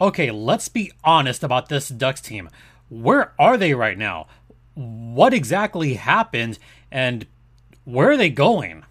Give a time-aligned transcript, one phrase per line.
[0.00, 2.48] okay, let's be honest about this Ducks team.
[2.88, 4.26] Where are they right now?
[4.74, 6.58] What exactly happened
[6.90, 7.26] and
[7.84, 8.84] where are they going?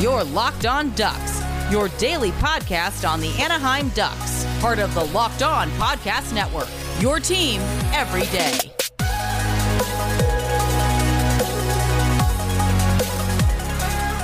[0.00, 5.42] Your Locked On Ducks, your daily podcast on the Anaheim Ducks, part of the Locked
[5.42, 6.68] On Podcast Network.
[7.00, 7.60] Your team
[7.92, 8.58] every day.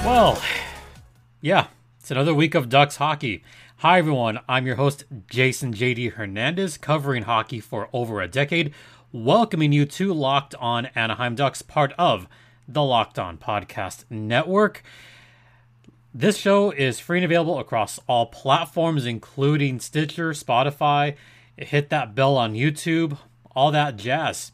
[0.05, 0.43] Well,
[1.41, 1.67] yeah,
[2.01, 3.45] it's another week of Ducks hockey.
[3.83, 4.41] Hi, everyone.
[4.49, 8.75] I'm your host, Jason JD Hernandez, covering hockey for over a decade,
[9.13, 12.27] welcoming you to Locked On Anaheim Ducks, part of
[12.67, 14.83] the Locked On Podcast Network.
[16.13, 21.15] This show is free and available across all platforms, including Stitcher, Spotify.
[21.57, 23.17] Hit that bell on YouTube,
[23.55, 24.51] all that jazz.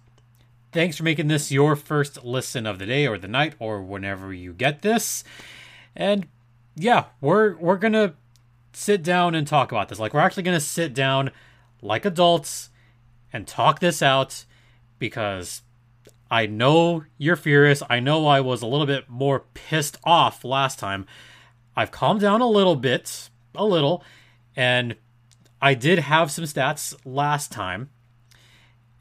[0.70, 4.34] Thanks for making this your first listen of the day or the night or whenever
[4.34, 5.25] you get this.
[5.97, 6.27] And
[6.77, 8.17] yeah, we're we're gonna
[8.77, 9.98] sit down and talk about this.
[9.98, 11.30] Like we're actually gonna sit down
[11.83, 12.70] like adults
[13.33, 14.44] and talk this out
[14.98, 15.62] because
[16.31, 17.83] I know you're furious.
[17.89, 21.06] I know I was a little bit more pissed off last time.
[21.77, 24.03] I've calmed down a little bit, a little,
[24.56, 24.97] and
[25.61, 27.91] I did have some stats last time.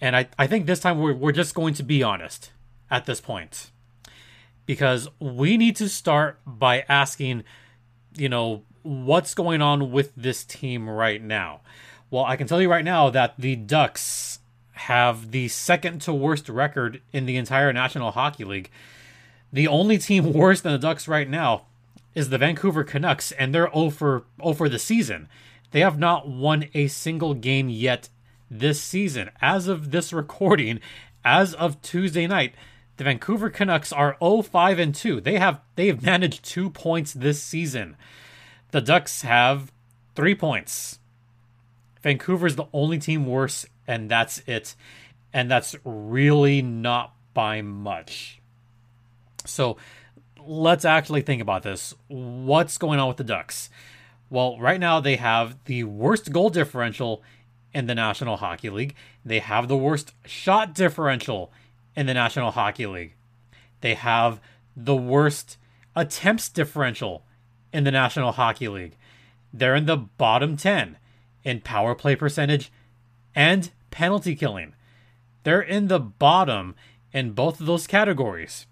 [0.01, 2.51] And I, I think this time we're, we're just going to be honest
[2.91, 3.71] at this point.
[4.65, 7.43] Because we need to start by asking,
[8.15, 11.61] you know, what's going on with this team right now.
[12.11, 14.39] Well, I can tell you right now that the Ducks
[14.73, 18.69] have the second to worst record in the entire National Hockey League.
[19.51, 21.63] The only team worse than the Ducks right now
[22.13, 25.27] is the Vancouver Canucks, and they're oh over over oh the season.
[25.71, 28.09] They have not won a single game yet
[28.49, 29.31] this season.
[29.41, 30.79] As of this recording,
[31.25, 32.53] as of Tuesday night,
[32.97, 35.21] the Vancouver Canucks are 0-5 and 2.
[35.21, 37.95] They have they have managed 2 points this season.
[38.73, 39.71] The Ducks have
[40.15, 40.97] 3 points.
[42.01, 44.75] Vancouver's the only team worse and that's it.
[45.31, 48.41] And that's really not by much.
[49.45, 49.77] So,
[50.43, 51.93] let's actually think about this.
[52.07, 53.69] What's going on with the Ducks?
[54.31, 57.21] Well, right now they have the worst goal differential
[57.75, 58.95] in the National Hockey League.
[59.23, 61.53] They have the worst shot differential
[61.95, 63.13] in the National Hockey League.
[63.81, 64.41] They have
[64.75, 65.57] the worst
[65.95, 67.23] attempts differential
[67.73, 68.95] in the National Hockey League.
[69.51, 70.97] They're in the bottom 10
[71.43, 72.71] in power play percentage
[73.35, 74.73] and penalty killing.
[75.43, 76.75] They're in the bottom
[77.11, 78.65] in both of those categories.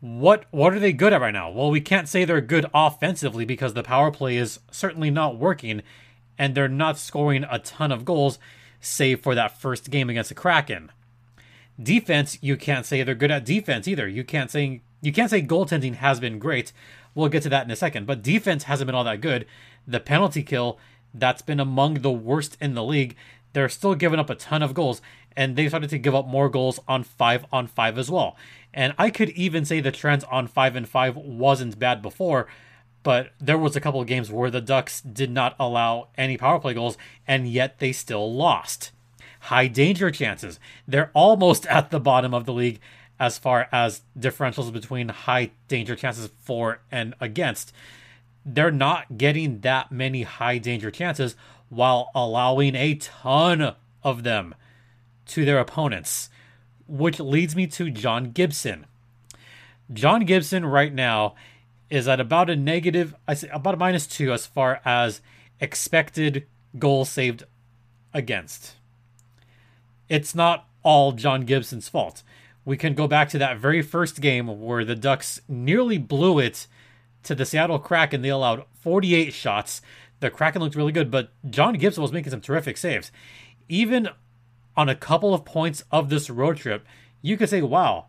[0.00, 1.50] What what are they good at right now?
[1.50, 5.82] Well, we can't say they're good offensively because the power play is certainly not working
[6.38, 8.38] and they're not scoring a ton of goals
[8.80, 10.90] save for that first game against the Kraken.
[11.82, 14.08] Defense, you can't say they're good at defense either.
[14.08, 16.72] You can't say you can't say goaltending has been great.
[17.20, 19.44] We'll get to that in a second, but defense hasn't been all that good.
[19.86, 20.78] The penalty kill
[21.12, 23.14] that's been among the worst in the league.
[23.52, 25.02] They're still giving up a ton of goals,
[25.36, 28.38] and they started to give up more goals on five on five as well.
[28.72, 32.46] And I could even say the trends on five and five wasn't bad before,
[33.02, 36.58] but there was a couple of games where the Ducks did not allow any power
[36.58, 36.96] play goals,
[37.28, 38.92] and yet they still lost.
[39.40, 40.58] High danger chances.
[40.88, 42.80] They're almost at the bottom of the league
[43.20, 47.72] as far as differentials between high danger chances for and against.
[48.44, 51.36] They're not getting that many high danger chances
[51.68, 54.54] while allowing a ton of them
[55.26, 56.30] to their opponents,
[56.88, 58.86] which leads me to John Gibson.
[59.92, 61.34] John Gibson right now
[61.90, 65.20] is at about a negative, I say about a minus two as far as
[65.60, 66.46] expected
[66.78, 67.44] goals saved
[68.14, 68.76] against.
[70.08, 72.22] It's not all John Gibson's fault.
[72.64, 76.66] We can go back to that very first game where the Ducks nearly blew it
[77.22, 78.22] to the Seattle Kraken.
[78.22, 79.80] They allowed 48 shots
[80.20, 83.10] the Kraken looked really good, but John Gibson was making some terrific saves.
[83.68, 84.10] Even
[84.76, 86.86] on a couple of points of this road trip,
[87.22, 88.06] you could say, wow,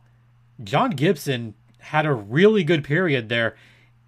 [0.61, 3.55] John Gibson had a really good period there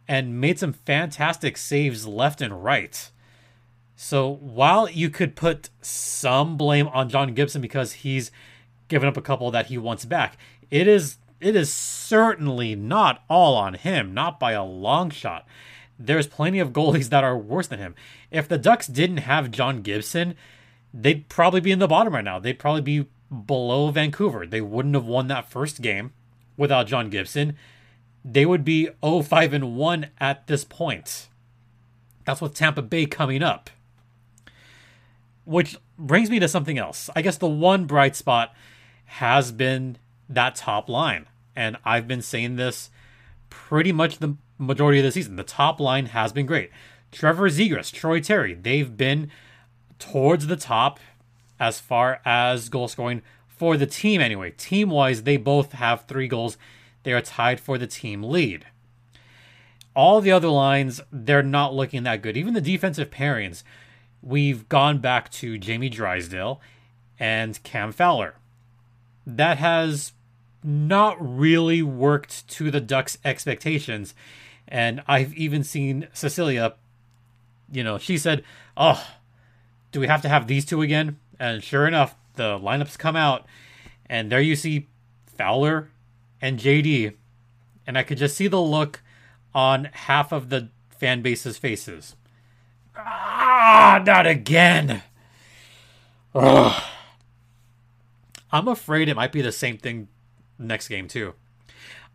[0.07, 3.09] and made some fantastic saves left and right.
[3.95, 8.31] So while you could put some blame on John Gibson because he's
[8.93, 10.37] given up a couple that he wants back,
[10.71, 15.45] it is it is certainly not all on him, not by a long shot
[15.99, 17.95] there's plenty of goalies that are worse than him.
[18.31, 20.35] If the Ducks didn't have John Gibson,
[20.93, 22.39] they'd probably be in the bottom right now.
[22.39, 23.07] They'd probably be
[23.45, 24.45] below Vancouver.
[24.45, 26.13] They wouldn't have won that first game
[26.57, 27.55] without John Gibson.
[28.25, 31.27] They would be 0-5 and 1 at this point.
[32.25, 33.69] That's with Tampa Bay coming up.
[35.45, 37.09] Which brings me to something else.
[37.15, 38.53] I guess the one bright spot
[39.05, 39.97] has been
[40.29, 41.27] that top line.
[41.55, 42.89] And I've been saying this
[43.49, 45.35] pretty much the majority of the season.
[45.35, 46.71] The top line has been great.
[47.11, 49.29] Trevor Zegras, Troy Terry, they've been
[49.99, 50.99] towards the top
[51.59, 54.51] as far as goal scoring for the team anyway.
[54.51, 56.57] Team wise, they both have three goals.
[57.03, 58.65] They are tied for the team lead.
[59.95, 62.35] All the other lines, they're not looking that good.
[62.35, 63.63] Even the defensive pairings,
[64.23, 66.59] we've gone back to Jamie Drysdale
[67.19, 68.35] and Cam Fowler.
[69.25, 70.13] That has
[70.63, 74.13] not really worked to the Ducks' expectations.
[74.67, 76.75] And I've even seen Cecilia,
[77.71, 78.43] you know, she said,
[78.77, 79.05] Oh,
[79.91, 81.19] do we have to have these two again?
[81.39, 83.45] And sure enough, the lineups come out,
[84.07, 84.87] and there you see
[85.25, 85.89] Fowler
[86.41, 87.13] and JD.
[87.85, 89.01] And I could just see the look
[89.53, 92.15] on half of the fan base's faces.
[92.95, 95.03] Ah, not again.
[96.33, 96.83] Ugh.
[98.53, 100.07] I'm afraid it might be the same thing
[100.57, 101.33] next game, too.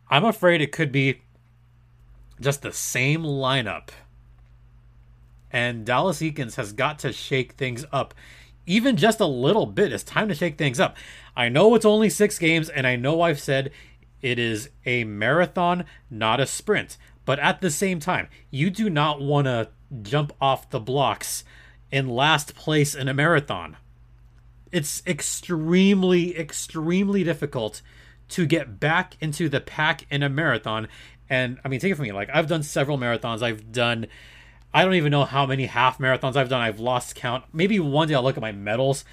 [0.09, 1.21] I'm afraid it could be
[2.41, 3.91] just the same lineup.
[5.51, 8.15] And Dallas Eakins has got to shake things up
[8.69, 9.93] even just a little bit.
[9.93, 10.97] It's time to shake things up.
[11.35, 13.73] I know it's only six games, and I know I've said
[14.21, 16.99] it is a marathon, not a sprint.
[17.25, 19.71] But at the same time, you do not want to
[20.03, 21.45] jump off the blocks
[21.91, 23.79] in last place in a marathon.
[24.73, 27.83] It's extremely, extremely difficult
[28.31, 30.89] to get back into the pack in a marathon.
[31.31, 33.43] And I mean, take it from me, like I've done several marathons.
[33.43, 34.07] I've done,
[34.73, 36.61] I don't even know how many half marathons I've done.
[36.61, 37.45] I've lost count.
[37.53, 39.05] Maybe one day I'll look at my medals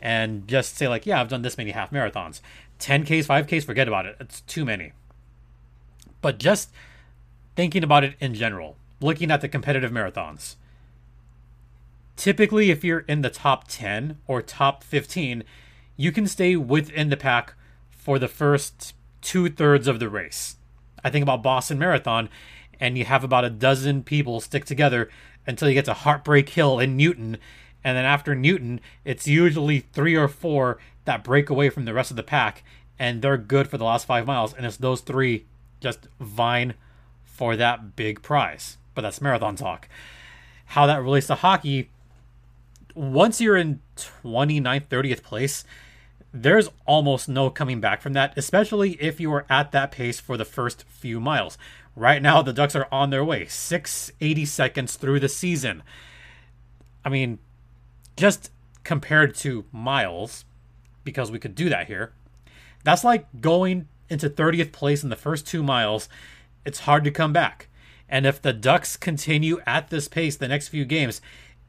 [0.00, 2.40] and just say like, yeah, I've done this many half marathons.
[2.78, 4.16] 10Ks, 5Ks, forget about it.
[4.20, 4.92] It's too many.
[6.20, 6.70] But just
[7.56, 10.56] thinking about it in general, looking at the competitive marathons.
[12.18, 15.44] Typically, if you're in the top 10 or top 15,
[15.96, 17.54] you can stay within the pack
[17.90, 18.92] for the first
[19.22, 20.56] two thirds of the race.
[21.04, 22.28] I think about Boston Marathon,
[22.80, 25.08] and you have about a dozen people stick together
[25.46, 27.38] until you get to Heartbreak Hill in Newton.
[27.84, 32.10] And then after Newton, it's usually three or four that break away from the rest
[32.10, 32.64] of the pack,
[32.98, 34.52] and they're good for the last five miles.
[34.52, 35.46] And it's those three
[35.78, 36.74] just vying
[37.22, 38.76] for that big prize.
[38.96, 39.88] But that's marathon talk.
[40.66, 41.90] How that relates to hockey,
[42.98, 45.64] once you're in 29th, 30th place,
[46.32, 50.36] there's almost no coming back from that, especially if you are at that pace for
[50.36, 51.56] the first few miles.
[51.94, 55.84] Right now, the Ducks are on their way, 680 seconds through the season.
[57.04, 57.38] I mean,
[58.16, 58.50] just
[58.82, 60.44] compared to miles,
[61.04, 62.12] because we could do that here,
[62.82, 66.08] that's like going into 30th place in the first two miles.
[66.64, 67.68] It's hard to come back.
[68.08, 71.20] And if the Ducks continue at this pace the next few games,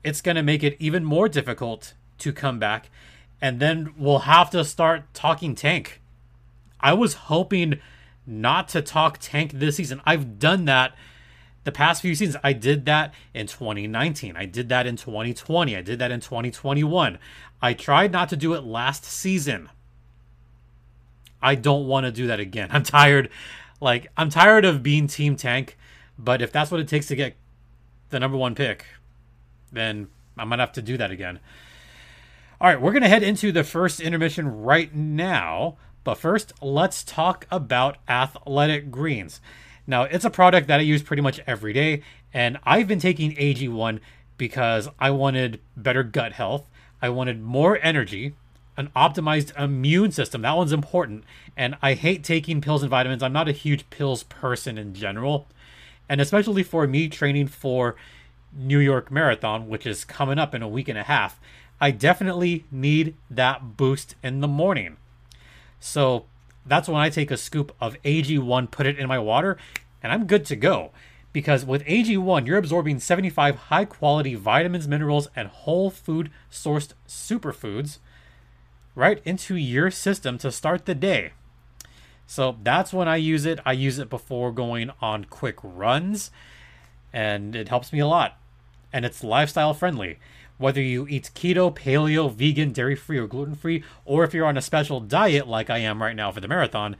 [0.04, 2.90] it's going to make it even more difficult to come back
[3.42, 6.02] and then we'll have to start talking tank.
[6.80, 7.80] I was hoping
[8.26, 10.02] not to talk tank this season.
[10.06, 10.94] I've done that
[11.64, 12.40] the past few seasons.
[12.44, 14.36] I did that in 2019.
[14.36, 15.76] I did that in 2020.
[15.76, 17.18] I did that in 2021.
[17.62, 19.70] I tried not to do it last season.
[21.42, 22.70] I don't want to do that again.
[22.72, 23.30] I'm tired.
[23.82, 25.78] Like, I'm tired of being team tank,
[26.18, 27.36] but if that's what it takes to get
[28.10, 28.86] the number one pick,
[29.72, 30.08] then
[30.38, 31.40] I might have to do that again.
[32.62, 35.78] All right, we're going to head into the first intermission right now.
[36.04, 39.42] But first, let's talk about Athletic Greens.
[39.86, 43.36] Now, it's a product that I use pretty much every day, and I've been taking
[43.36, 44.00] AG1
[44.38, 46.70] because I wanted better gut health,
[47.02, 48.36] I wanted more energy,
[48.80, 50.42] an optimized immune system.
[50.42, 51.26] That one's important.
[51.58, 53.22] And I hate taking pills and vitamins.
[53.22, 55.48] I'm not a huge pills person in general.
[56.08, 57.98] And especially for me training for
[58.54, 61.40] New York Marathon, which is coming up in a week and a half,
[61.82, 64.98] I definitely need that boost in the morning.
[65.80, 66.26] So
[66.66, 69.58] that's when I take a scoop of AG1, put it in my water,
[70.04, 70.92] and I'm good to go.
[71.32, 78.00] Because with AG1, you're absorbing 75 high quality vitamins, minerals, and whole food sourced superfoods
[78.96, 81.32] right into your system to start the day.
[82.26, 83.60] So that's when I use it.
[83.66, 86.32] I use it before going on quick runs,
[87.14, 88.39] and it helps me a lot.
[88.92, 90.18] And it's lifestyle friendly
[90.60, 94.58] whether you eat keto, paleo, vegan, dairy free, or gluten free, or if you're on
[94.58, 96.98] a special diet like I am right now for the marathon,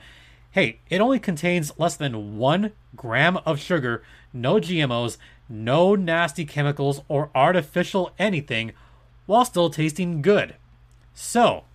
[0.52, 5.18] hey, it only contains less than one gram of sugar, no GMOs,
[5.50, 8.72] no nasty chemicals, or artificial anything,
[9.26, 10.56] while still tasting good.
[11.14, 11.66] So,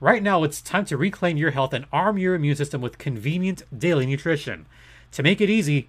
[0.00, 3.62] right now it's time to reclaim your health and arm your immune system with convenient
[3.76, 4.66] daily nutrition.
[5.12, 5.88] To make it easy,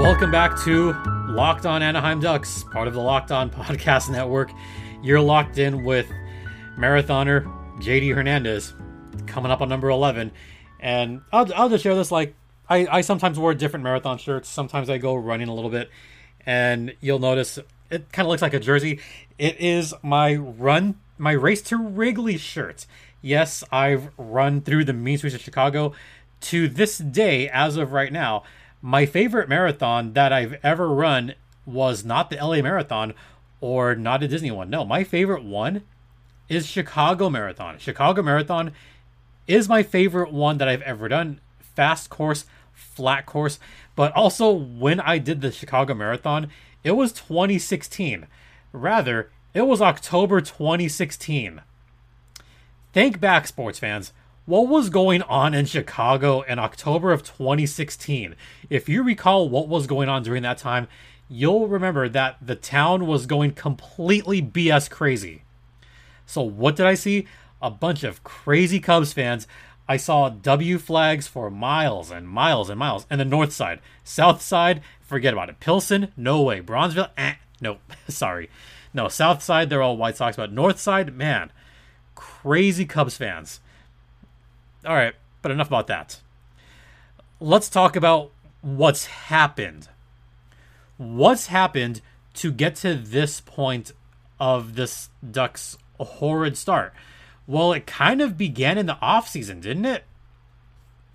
[0.00, 0.94] Welcome back to
[1.28, 4.50] Locked On Anaheim Ducks, part of the Locked On Podcast Network.
[5.02, 6.10] You're locked in with
[6.78, 7.44] marathoner
[7.82, 8.72] JD Hernandez
[9.26, 10.32] coming up on number 11.
[10.80, 12.34] And I'll, I'll just share this like
[12.66, 14.48] I, I sometimes wear different marathon shirts.
[14.48, 15.90] Sometimes I go running a little bit.
[16.46, 17.58] And you'll notice
[17.90, 19.00] it kind of looks like a jersey.
[19.36, 22.86] It is my run, my race to Wrigley shirt.
[23.20, 25.92] Yes, I've run through the mean streets of Chicago.
[26.40, 28.44] To this day, as of right now,
[28.82, 31.34] my favorite marathon that I've ever run
[31.66, 33.14] was not the LA Marathon
[33.60, 34.70] or not a Disney one.
[34.70, 35.82] No, my favorite one
[36.48, 37.78] is Chicago Marathon.
[37.78, 38.72] Chicago Marathon
[39.46, 41.40] is my favorite one that I've ever done.
[41.60, 43.58] Fast course, flat course,
[43.94, 46.48] but also when I did the Chicago Marathon,
[46.82, 48.26] it was 2016.
[48.72, 51.60] Rather, it was October 2016.
[52.92, 54.12] Think back, sports fans
[54.50, 58.34] what was going on in Chicago in October of 2016.
[58.68, 60.88] If you recall what was going on during that time,
[61.28, 65.44] you'll remember that the town was going completely BS crazy.
[66.26, 67.28] So, what did I see?
[67.62, 69.46] A bunch of crazy Cubs fans.
[69.88, 73.06] I saw W flags for miles and miles and miles.
[73.08, 75.60] And the north side, south side, forget about it.
[75.60, 76.60] Pilsen, no way.
[76.60, 77.78] Bronzeville, eh, no,
[78.08, 78.50] sorry.
[78.92, 81.52] No, south side, they're all White Sox, but north side, man,
[82.16, 83.60] crazy Cubs fans.
[84.86, 86.20] All right, but enough about that.
[87.38, 88.30] Let's talk about
[88.62, 89.88] what's happened.
[90.96, 92.00] What's happened
[92.34, 93.92] to get to this point
[94.38, 96.94] of this Ducks horrid start?
[97.46, 100.04] Well, it kind of began in the offseason, didn't it?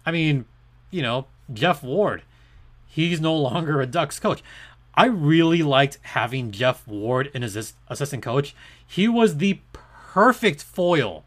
[0.05, 0.45] I mean,
[0.91, 2.24] you know, Jeff Ward,
[2.86, 4.43] he's no longer a Ducks coach.
[4.93, 8.55] I really liked having Jeff Ward in his assistant coach.
[8.86, 11.24] He was the perfect foil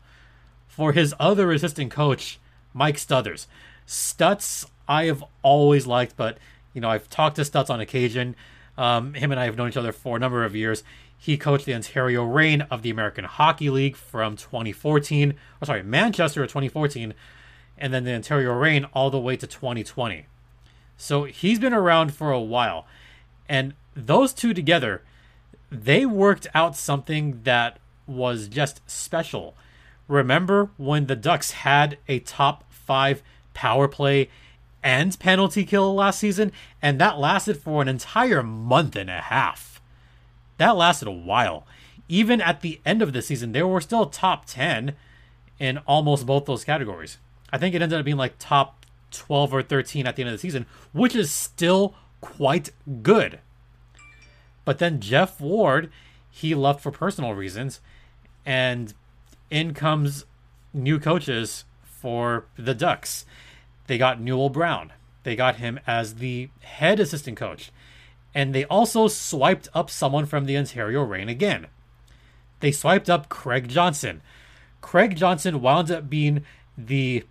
[0.79, 2.39] for his other assistant coach,
[2.73, 3.49] Mike Stothers.
[3.85, 6.39] Stutz, I have always liked, but
[6.73, 8.37] you know I've talked to Stutz on occasion.
[8.77, 10.85] Um, him and I have known each other for a number of years.
[11.19, 16.45] He coached the Ontario Reign of the American Hockey League from 2014, or sorry, Manchester
[16.45, 17.13] of 2014,
[17.77, 20.27] and then the Ontario Reign all the way to 2020.
[20.97, 22.87] So he's been around for a while,
[23.49, 25.03] and those two together,
[25.73, 29.57] they worked out something that was just special.
[30.09, 33.23] Remember when the Ducks had a top five
[33.55, 34.31] power play
[34.83, 36.51] and penalty kill last season?
[36.81, 39.81] And that lasted for an entire month and a half.
[40.57, 41.67] That lasted a while.
[42.09, 44.97] Even at the end of the season, they were still top 10
[45.59, 47.19] in almost both those categories.
[47.53, 50.35] I think it ended up being like top 12 or 13 at the end of
[50.35, 52.71] the season, which is still quite
[53.03, 53.41] good.
[54.65, 55.91] But then Jeff Ward,
[56.31, 57.81] he left for personal reasons.
[58.45, 58.95] And
[59.51, 60.25] in comes
[60.73, 63.25] new coaches for the Ducks.
[63.87, 64.93] They got Newell Brown.
[65.23, 67.73] They got him as the head assistant coach.
[68.35, 71.67] And they also swiped up someone from the Ontario Reign again.
[72.61, 74.21] They swiped up Craig Johnson.
[74.81, 76.45] Craig Johnson wound up being
[76.77, 77.25] the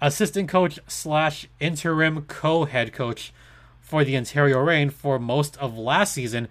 [0.00, 3.32] assistant coach slash interim co-head coach
[3.80, 6.48] for the Ontario Reign for most of last season,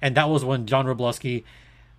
[0.00, 1.44] and that was when John Wroblewski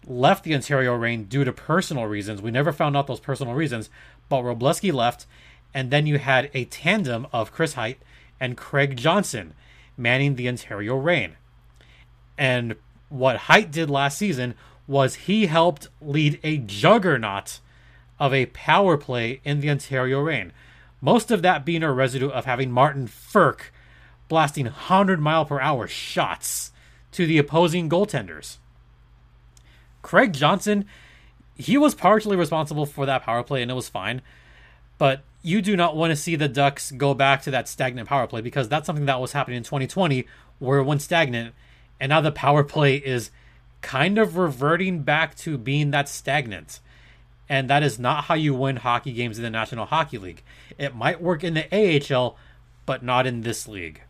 [0.08, 2.42] left the Ontario Reign due to personal reasons.
[2.42, 3.90] We never found out those personal reasons,
[4.30, 5.26] but Wroblewski left,
[5.74, 7.98] and then you had a tandem of Chris Hajt
[8.40, 9.54] and Craig Johnson
[9.98, 11.36] manning the Ontario Reign.
[12.38, 12.76] And
[13.10, 14.56] what Hajt did last season
[14.88, 17.60] was he helped lead a juggernaut
[18.20, 20.54] of a power play in the Ontario Reign.
[21.02, 23.60] Most of that being a residue of having Martin Frk
[24.28, 26.72] blasting 100 mile per hour shots
[27.12, 28.58] to the opposing goaltenders.
[30.08, 30.86] Craig Johnson,
[31.58, 34.22] he was partially responsible for that power play, and it was fine.
[34.98, 38.26] But you do not want to see the Ducks go back to that stagnant power
[38.26, 40.26] play because that's something that was happening in 2020,
[40.60, 41.54] where it went stagnant,
[42.00, 43.32] and now the power play is
[43.82, 46.80] kind of reverting back to being that stagnant.
[47.50, 50.42] And that is not how you win hockey games in the National Hockey League.
[50.78, 52.38] It might work in the AHL,
[52.86, 54.04] but not in this league.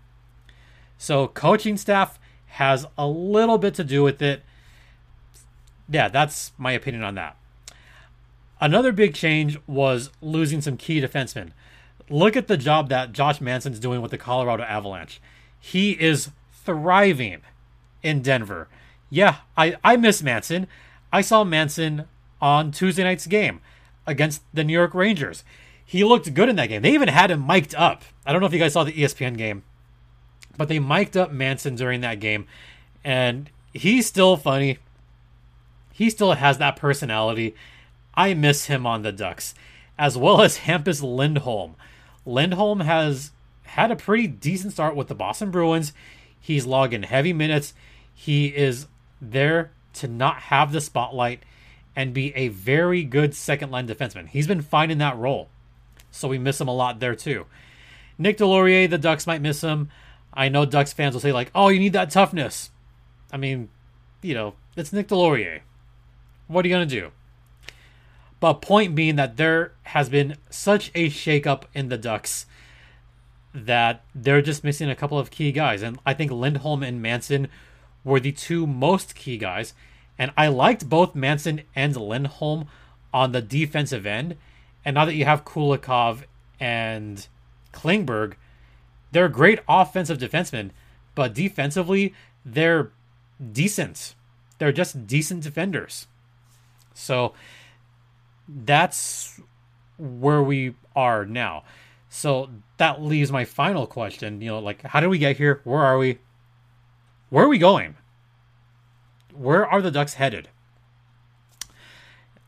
[1.00, 4.44] So, coaching staff has a little bit to do with it
[5.90, 7.38] yeah, that's my opinion on that.
[8.60, 11.52] Another big change was losing some key defensemen.
[12.10, 15.22] Look at the job that Josh Manson's doing with the Colorado Avalanche.
[15.60, 17.42] He is thriving
[18.02, 18.68] in Denver.
[19.10, 20.68] Yeah, I, I miss Manson.
[21.12, 22.06] I saw Manson
[22.42, 23.62] on Tuesday night's game.
[24.08, 25.44] against the New York Rangers.
[25.86, 26.82] He looked good in that game.
[26.82, 28.04] They even had him mic'd up.
[28.26, 29.64] I don't know if you guys saw the ESPN game,
[30.58, 32.48] but they mic'd up Manson during that game,
[33.04, 34.80] and he's still funny.
[35.98, 37.56] He still has that personality.
[38.14, 39.56] I miss him on the Ducks,
[39.98, 41.76] as well as Hampus Lindholm.
[42.24, 43.32] Lindholm has
[43.64, 45.94] had a pretty decent start with the Boston Bruins.
[46.40, 47.74] He's logging heavy minutes.
[48.14, 48.86] He is
[49.20, 51.42] there to not have the spotlight
[51.96, 54.28] and be a very good second line defenseman.
[54.28, 55.50] He's been fine in that role.
[56.12, 57.48] So we miss him a lot there too.
[58.20, 59.90] Nick Deslauriers, the Ducks might miss him.
[60.32, 62.70] I know Ducks fans will say, like, oh, you need that toughness.
[63.32, 63.70] I mean,
[64.22, 65.62] you know, it's Nick Deslauriers.
[66.48, 67.12] What are you going to do?
[68.40, 72.46] But point being that there has been such a shakeup in the Ducks
[73.54, 75.82] that they're just missing a couple of key guys.
[75.82, 77.48] And I think Lindholm and Manson
[78.04, 79.74] were the two most key guys.
[80.20, 82.68] And I liked both Manson and Lindholm
[83.14, 84.36] on the defensive end.
[84.86, 86.24] And now that you have Kulikov
[86.60, 87.28] and
[87.74, 88.34] Klingberg,
[89.12, 90.72] they're great offensive defensemen,
[91.16, 92.14] but defensively,
[92.46, 92.92] they're
[93.52, 94.16] decent.
[94.58, 96.08] They're just decent defenders.
[96.98, 97.34] So
[98.48, 99.40] that's
[99.98, 101.64] where we are now.
[102.10, 104.42] So that leaves my final question.
[104.42, 105.62] You know, like, how did we get here?
[105.64, 106.20] Where are we?
[107.30, 107.96] Where are we going?
[109.36, 110.50] Where are the Ducks headed?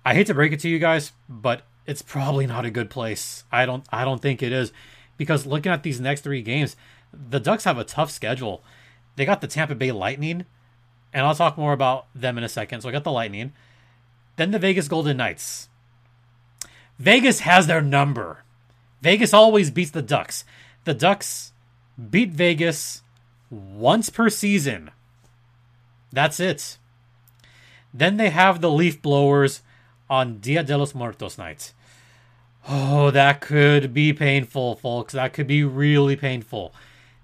[0.04, 3.44] I hate to break it to you guys, but it's probably not a good place.
[3.52, 4.72] I don't I don't think it is
[5.18, 6.76] because looking at these next 3 games,
[7.14, 8.64] the Ducks have a tough schedule.
[9.16, 10.46] They got the Tampa Bay Lightning,
[11.14, 12.82] and I'll talk more about them in a second.
[12.82, 13.54] So I got the Lightning,
[14.40, 15.68] then the Vegas Golden Knights.
[16.98, 18.44] Vegas has their number.
[19.02, 20.46] Vegas always beats the Ducks.
[20.86, 21.52] The Ducks
[22.10, 23.02] beat Vegas
[23.50, 24.92] once per season.
[26.14, 26.78] That's it.
[27.94, 29.62] Then they have the Leaf Blowers
[30.10, 31.74] on Dia de los Muertos night.
[32.68, 35.14] Oh, that could be painful, folks.
[35.14, 36.74] That could be really painful.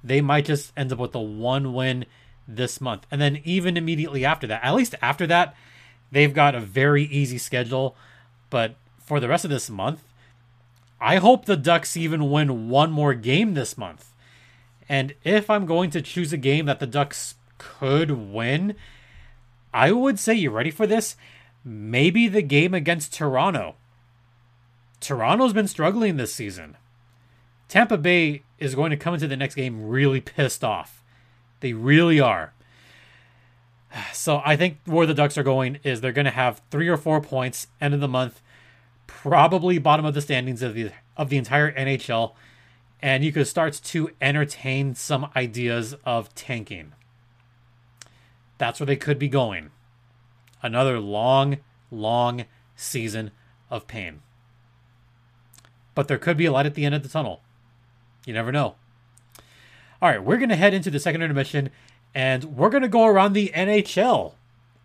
[0.04, 2.06] They might just end up with a one win
[2.46, 3.08] this month.
[3.10, 5.56] And then even immediately after that, at least after that,
[6.12, 7.96] they've got a very easy schedule.
[8.50, 10.04] But for the rest of this month,
[11.00, 14.12] I hope the Ducks even win one more game this month.
[14.88, 18.76] And if I'm going to choose a game that the Ducks could win,
[19.74, 21.16] I would say, you ready for this?
[21.64, 23.76] Maybe the game against Toronto.
[25.00, 26.78] Toronto's been struggling this season.
[27.68, 31.04] Tampa Bay is going to come into the next game really pissed off.
[31.60, 32.54] They really are.
[34.14, 36.98] So I think where the Ducks are going is they're going to have three or
[36.98, 38.42] four points end of the month,
[39.08, 42.34] probably bottom of the standings of the of the entire NHL,
[43.02, 46.92] and you could start to entertain some ideas of tanking.
[48.58, 49.72] That's where they could be going.
[50.62, 51.58] Another long,
[51.92, 53.32] long season
[53.70, 54.22] of pain.
[55.94, 57.42] But there could be a light at the end of the tunnel.
[58.26, 58.76] You never know.
[60.02, 61.70] All right, we're going to head into the second intermission
[62.16, 64.32] and we're going to go around the NHL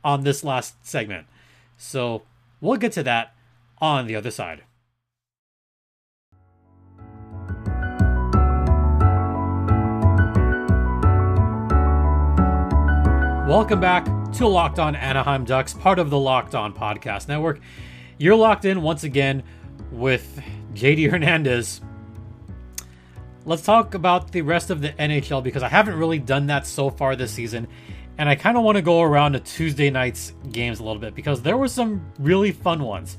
[0.02, 1.28] on this last segment.
[1.78, 2.22] So
[2.60, 3.34] we'll get to that
[3.78, 4.64] on the other side.
[13.48, 17.60] Welcome back to Locked On Anaheim Ducks, part of the Locked On Podcast Network.
[18.18, 19.42] You're locked in once again
[19.90, 20.42] with
[20.74, 21.80] JD Hernandez.
[23.50, 26.88] Let's talk about the rest of the NHL because I haven't really done that so
[26.88, 27.66] far this season.
[28.16, 31.16] And I kind of want to go around to Tuesday night's games a little bit
[31.16, 33.18] because there were some really fun ones.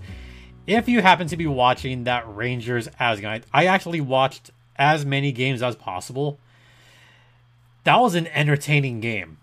[0.66, 5.34] If you happen to be watching that Rangers as night, I actually watched as many
[5.34, 6.40] games as possible.
[7.84, 9.38] That was an entertaining game.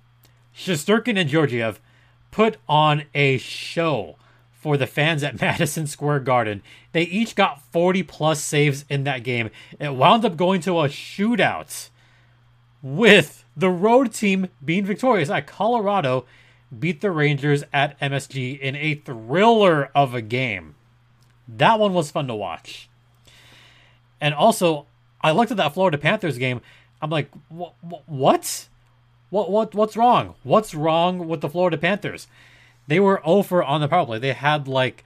[0.57, 1.83] Shesterkin and Georgiev
[2.31, 4.16] put on a show
[4.68, 6.62] for the fans at Madison Square Garden.
[6.92, 9.48] They each got 40 plus saves in that game.
[9.81, 11.88] It wound up going to a shootout
[12.83, 16.26] with the road team being victorious at Colorado
[16.78, 20.74] beat the Rangers at MSG in a thriller of a game.
[21.48, 22.90] That one was fun to watch.
[24.20, 24.85] And also,
[25.22, 26.61] I looked at that Florida Panthers game.
[27.00, 28.68] I'm like, what?
[29.31, 30.35] What what what's wrong?
[30.42, 32.26] What's wrong with the Florida Panthers?
[32.88, 34.18] They were oh over on the power play.
[34.18, 35.05] They had like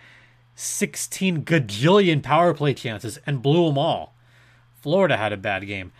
[0.54, 4.14] 16 gajillion power play chances and blew them all.
[4.80, 5.92] Florida had a bad game.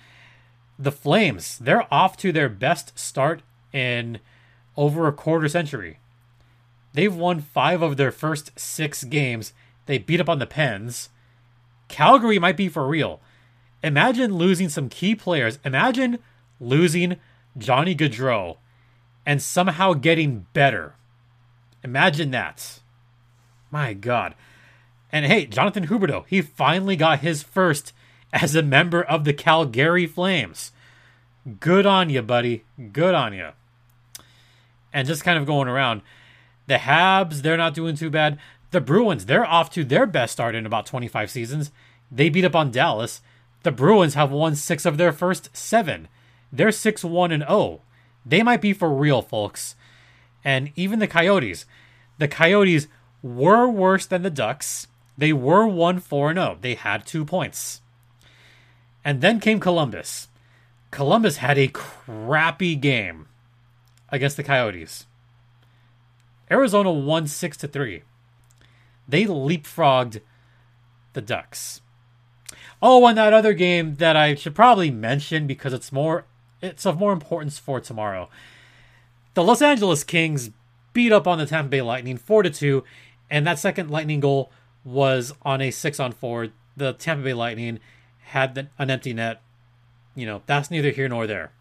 [0.78, 3.42] The Flames, they're off to their best start
[3.72, 4.18] in
[4.76, 5.98] over a quarter century.
[6.94, 9.52] They've won five of their first six games.
[9.86, 11.10] They beat up on the Pens.
[11.88, 13.20] Calgary might be for real.
[13.82, 15.58] Imagine losing some key players.
[15.64, 16.18] Imagine
[16.60, 17.16] losing
[17.56, 18.56] Johnny Gaudreau
[19.26, 20.94] and somehow getting better.
[21.84, 22.80] Imagine that.
[23.70, 24.34] My God.
[25.10, 27.92] And hey, Jonathan Huberdeau, he finally got his first
[28.32, 30.72] as a member of the Calgary Flames.
[31.60, 32.64] Good on you, buddy.
[32.92, 33.50] Good on you.
[34.92, 36.02] And just kind of going around,
[36.66, 38.38] the Habs, they're not doing too bad.
[38.70, 41.70] The Bruins, they're off to their best start in about 25 seasons.
[42.10, 43.20] They beat up on Dallas.
[43.64, 46.08] The Bruins have won six of their first seven.
[46.52, 47.80] They're 6 1 and 0.
[48.24, 49.74] They might be for real, folks.
[50.44, 51.66] And even the Coyotes.
[52.18, 52.88] The Coyotes
[53.22, 54.86] were worse than the Ducks.
[55.16, 56.58] They were 1 4 0.
[56.60, 57.80] They had two points.
[59.04, 60.28] And then came Columbus.
[60.90, 63.26] Columbus had a crappy game
[64.10, 65.06] against the Coyotes.
[66.50, 68.02] Arizona won 6 to 3.
[69.08, 70.20] They leapfrogged
[71.14, 71.80] the Ducks.
[72.80, 76.24] Oh, and that other game that I should probably mention because it's more
[76.60, 78.28] it's of more importance for tomorrow.
[79.34, 80.50] The Los Angeles Kings
[80.92, 82.84] beat up on the Tampa Bay Lightning 4 to 2,
[83.30, 84.50] and that second Lightning goal
[84.84, 86.48] was on a 6 on 4.
[86.76, 87.80] The Tampa Bay Lightning
[88.24, 89.40] had an empty net.
[90.14, 91.52] You know, that's neither here nor there.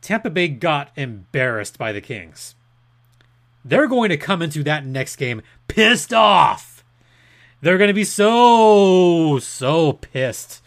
[0.00, 2.54] Tampa Bay got embarrassed by the Kings.
[3.64, 6.84] They're going to come into that next game pissed off.
[7.60, 10.62] They're going to be so, so pissed.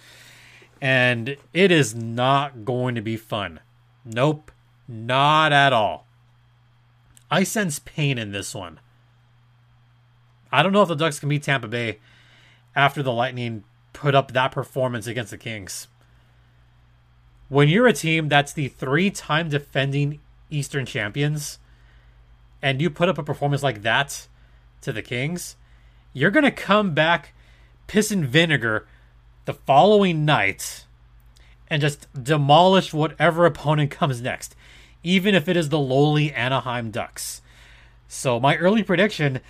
[0.79, 3.59] And it is not going to be fun.
[4.03, 4.51] Nope,
[4.87, 6.05] not at all.
[7.31, 8.79] I sense pain in this one.
[10.51, 11.99] I don't know if the Ducks can beat Tampa Bay
[12.75, 13.63] after the Lightning
[13.93, 15.87] put up that performance against the Kings.
[17.47, 21.59] When you're a team that's the three time defending Eastern champions
[22.61, 24.27] and you put up a performance like that
[24.81, 25.55] to the Kings,
[26.13, 27.33] you're going to come back
[27.87, 28.85] piss vinegar
[29.45, 30.85] the following night
[31.69, 34.55] and just demolish whatever opponent comes next,
[35.03, 37.41] even if it is the lowly Anaheim Ducks.
[38.07, 39.41] So, my early prediction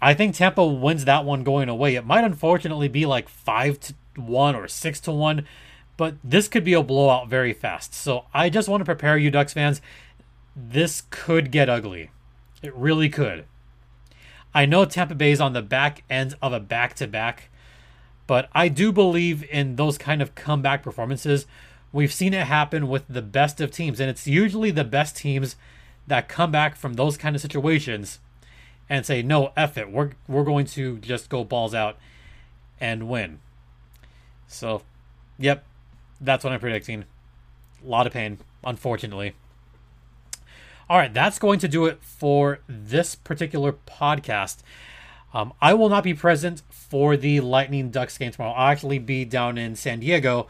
[0.00, 1.94] I think Tampa wins that one going away.
[1.94, 5.46] It might unfortunately be like 5 to 1 or 6 to 1,
[5.96, 7.94] but this could be a blowout very fast.
[7.94, 9.80] So I just want to prepare you Ducks fans.
[10.54, 12.10] This could get ugly.
[12.62, 13.46] It really could.
[14.54, 17.50] I know Tampa Bay is on the back end of a back to back,
[18.26, 21.46] but I do believe in those kind of comeback performances.
[21.92, 25.56] We've seen it happen with the best of teams, and it's usually the best teams
[26.06, 28.18] that come back from those kind of situations
[28.88, 29.90] and say, no, F it.
[29.90, 31.96] We're, we're going to just go balls out
[32.80, 33.40] and win.
[34.46, 34.82] So,
[35.38, 35.64] yep,
[36.20, 37.04] that's what I'm predicting.
[37.84, 39.34] A lot of pain, unfortunately.
[40.88, 44.58] All right, that's going to do it for this particular podcast.
[45.34, 48.52] Um, I will not be present for the Lightning Ducks game tomorrow.
[48.52, 50.46] I'll actually be down in San Diego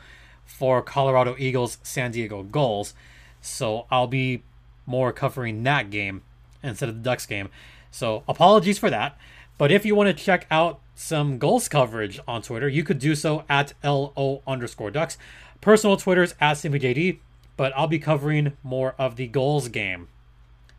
[0.46, 2.94] for Colorado Eagles San Diego Gulls.
[3.40, 4.42] So I'll be
[4.86, 6.22] more covering that game
[6.62, 7.48] instead of the Ducks game.
[7.90, 9.18] So apologies for that.
[9.58, 13.14] But if you want to check out some Gulls coverage on Twitter, you could do
[13.14, 15.16] so at LO underscore ducks.
[15.60, 17.18] Personal Twitter's at SimplyJD,
[17.56, 20.08] but I'll be covering more of the Gulls game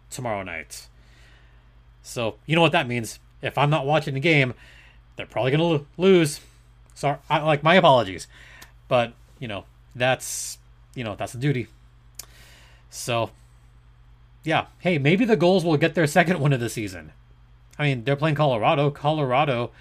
[0.10, 0.88] tomorrow night.
[2.04, 3.20] So you know what that means.
[3.42, 4.54] If I'm not watching the game,
[5.16, 6.40] they're probably going to lose.
[6.94, 8.28] Sorry, I, like my apologies.
[8.88, 10.58] But, you know, that's,
[10.96, 11.68] you know, that's the duty.
[12.90, 13.32] So
[14.48, 17.12] yeah, hey, maybe the Gulls will get their second win of the season.
[17.78, 18.90] I mean, they're playing Colorado.
[18.90, 19.72] Colorado,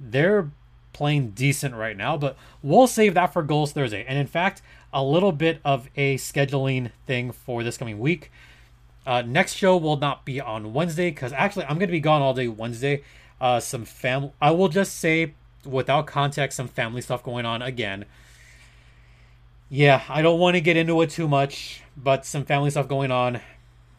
[0.00, 0.50] they're
[0.94, 4.04] playing decent right now, but we'll save that for Gulls Thursday.
[4.08, 8.32] And in fact, a little bit of a scheduling thing for this coming week.
[9.06, 12.22] Uh, next show will not be on Wednesday because actually I'm going to be gone
[12.22, 13.02] all day Wednesday.
[13.38, 18.06] Uh, some family, I will just say without context, some family stuff going on again.
[19.68, 23.10] Yeah, I don't want to get into it too much, but some family stuff going
[23.10, 23.40] on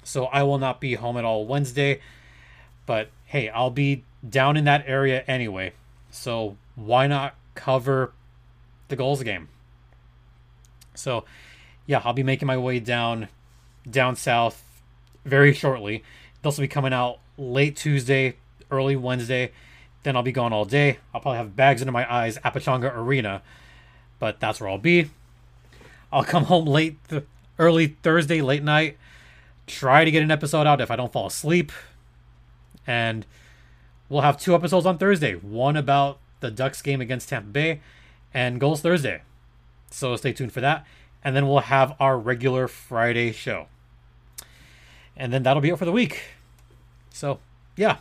[0.07, 1.99] so I will not be home at all Wednesday.
[2.85, 5.73] But hey, I'll be down in that area anyway.
[6.09, 8.13] So why not cover
[8.87, 9.49] the Gulls game?
[10.95, 11.25] So
[11.85, 13.27] yeah, I'll be making my way down
[13.89, 14.63] down south
[15.25, 16.03] very shortly.
[16.41, 18.37] They'll also be coming out late Tuesday,
[18.71, 19.51] early Wednesday.
[20.03, 20.99] Then I'll be gone all day.
[21.13, 23.41] I'll probably have bags under my eyes at Pechanga Arena,
[24.19, 25.09] but that's where I'll be.
[26.11, 27.25] I'll come home late, th-
[27.59, 28.97] early Thursday, late night
[29.67, 31.71] try to get an episode out if I don't fall asleep.
[32.87, 33.25] And
[34.09, 37.81] we'll have two episodes on Thursday one about the Ducks game against Tampa Bay
[38.33, 39.21] and Gulls Thursday.
[39.91, 40.85] So stay tuned for that.
[41.23, 43.67] And then we'll have our regular Friday show.
[45.15, 46.21] And then that'll be it for the week.
[47.09, 47.39] So,
[47.75, 47.97] yeah.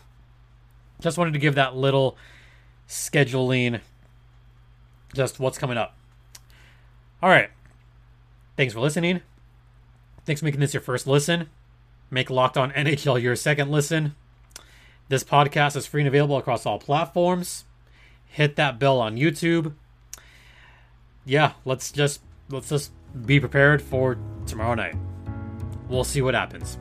[1.01, 2.17] Just wanted to give that little
[2.89, 3.81] scheduling,
[5.15, 5.97] just what's coming up.
[7.23, 7.51] All right.
[8.57, 9.21] Thanks for listening.
[10.25, 11.51] Thanks for making this your first listen.
[12.11, 14.15] Make Locked On NHL your second listen.
[15.09, 17.65] This podcast is free and available across all platforms.
[18.27, 19.75] hit that bell on YouTube.
[21.25, 22.93] Yeah, let's just let's just
[23.25, 24.97] be prepared for tomorrow night.
[25.89, 26.79] We'll see what happens.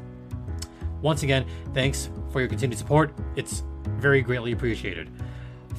[1.01, 3.13] Once again, thanks for your continued support.
[3.35, 5.09] It's very greatly appreciated.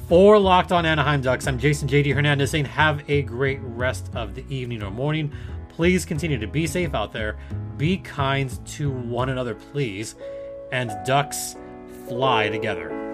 [0.07, 4.35] For Locked On Anaheim Ducks, I'm Jason JD Hernandez saying have a great rest of
[4.35, 5.31] the evening or morning.
[5.77, 7.37] Please continue to be safe out there.
[7.77, 10.15] Be kind to one another, please.
[10.71, 11.55] And Ducks
[12.07, 13.06] fly together.